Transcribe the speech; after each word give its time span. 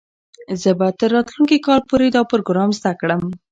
زه 0.61 0.71
به 0.79 0.87
تر 0.99 1.09
راتلونکي 1.15 1.57
کال 1.65 1.79
پورې 1.89 2.07
دا 2.15 2.21
پروګرام 2.31 2.69
زده 2.79 2.91
کړم. 2.99 3.21